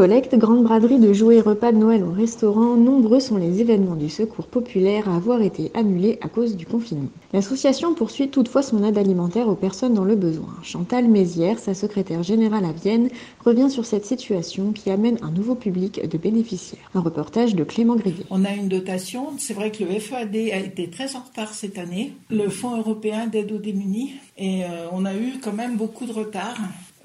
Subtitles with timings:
[0.00, 4.08] Collecte, grande braderie de jouets, repas de Noël au restaurant, nombreux sont les événements du
[4.08, 7.10] secours populaire à avoir été annulés à cause du confinement.
[7.34, 10.56] L'association poursuit toutefois son aide alimentaire aux personnes dans le besoin.
[10.62, 13.10] Chantal Mézières, sa secrétaire générale à Vienne,
[13.44, 16.90] revient sur cette situation qui amène un nouveau public de bénéficiaires.
[16.94, 18.24] Un reportage de Clément Grivier.
[18.30, 21.76] On a une dotation, c'est vrai que le FEAD a été très en retard cette
[21.76, 26.06] année, le Fonds européen d'aide aux démunis, et euh, on a eu quand même beaucoup
[26.06, 26.56] de retard.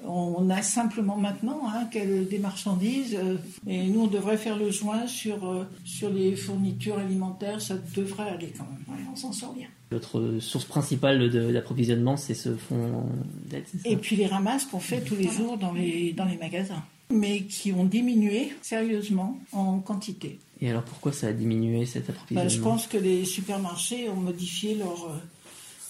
[0.06, 5.06] On a simplement maintenant hein, des marchandises euh, et nous on devrait faire le joint
[5.06, 9.68] sur, euh, sur les fournitures alimentaires, ça devrait aller quand même, on s'en sort bien.
[9.90, 13.04] Notre source principale d'approvisionnement c'est ce fonds
[13.46, 13.64] d'aide.
[13.84, 17.42] Et puis les ramasses qu'on fait tous les jours dans les, dans les magasins, mais
[17.42, 20.38] qui ont diminué sérieusement en quantité.
[20.60, 24.16] Et alors pourquoi ça a diminué cet approvisionnement bah, Je pense que les supermarchés ont
[24.16, 25.16] modifié leur, euh,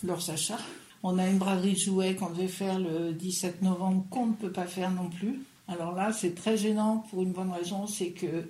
[0.04, 0.58] leurs achats.
[1.02, 4.52] On a une braderie de jouets qu'on devait faire le 17 novembre qu'on ne peut
[4.52, 5.40] pas faire non plus.
[5.68, 8.44] Alors là, c'est très gênant pour une bonne raison, c'est que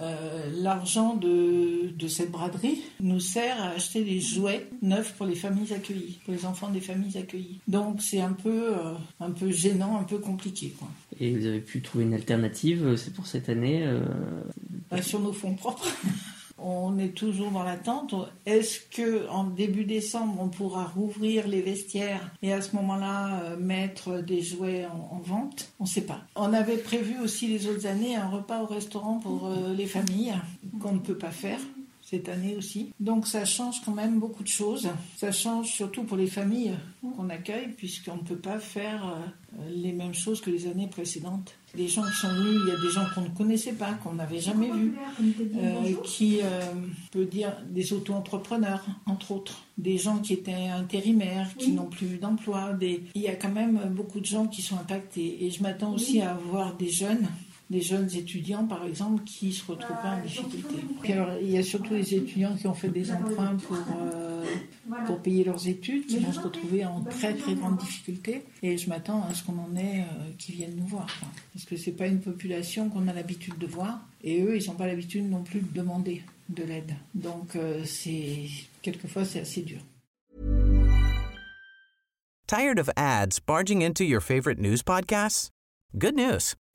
[0.00, 5.72] euh, l'argent de, cette braderie nous sert à acheter des jouets neufs pour les familles
[5.72, 7.60] accueillies, pour les enfants des familles accueillies.
[7.66, 10.72] Donc c'est un peu, euh, un peu gênant, un peu compliqué.
[11.18, 13.84] Et vous avez pu trouver une alternative, euh, c'est pour cette année
[14.90, 15.88] bah, Sur nos fonds propres.
[16.58, 18.14] on est toujours dans l'attente.
[18.46, 23.56] Est-ce que en début décembre, on pourra rouvrir les vestiaires et à ce moment-là euh,
[23.56, 25.72] mettre des jouets en, vente?
[25.80, 26.20] On ne sait pas.
[26.36, 30.34] On avait prévu aussi les autres années un repas au restaurant pour euh, les familles
[30.80, 31.60] qu'on ne peut pas faire
[32.08, 32.92] cette année aussi.
[33.00, 34.88] Donc ça change quand même beaucoup de choses.
[35.16, 36.74] Ça change surtout pour les familles
[37.16, 41.54] qu'on accueille puisqu'on ne peut pas faire euh, les mêmes choses que les années précédentes.
[41.76, 44.14] Les gens qui sont venus, il y a des gens qu'on ne connaissait pas, qu'on
[44.14, 44.94] n'avait jamais vus,
[45.56, 46.72] euh, qui, euh,
[47.10, 52.72] peut dire, des auto-entrepreneurs, entre autres, des gens qui étaient intérimaires, qui n'ont plus d'emploi.
[52.72, 53.04] Des...
[53.14, 55.44] Il y a quand même beaucoup de gens qui sont impactés.
[55.44, 57.28] Et je m'attends aussi à voir des jeunes
[57.70, 61.12] des jeunes étudiants, par exemple, qui se retrouvent en difficulté.
[61.12, 64.44] alors, il y a surtout les étudiants qui ont fait des emprunts pour, euh,
[65.06, 68.44] pour payer leurs études, qui vont se retrouver en très très grande difficulté.
[68.62, 71.06] Et je m'attends à ce qu'on en ait euh, qui viennent nous voir.
[71.52, 74.00] Parce que c'est pas une population qu'on a l'habitude de voir.
[74.24, 76.94] Et eux, ils n'ont pas l'habitude non plus de demander de l'aide.
[77.14, 78.46] Donc, euh, c'est
[78.80, 79.80] quelquefois, c'est assez dur.
[82.46, 85.50] Tired of ads barging into your favorite news podcasts?
[85.96, 86.54] Good news.